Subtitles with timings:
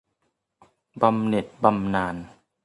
[1.01, 2.15] บำเหน็จบำนาญ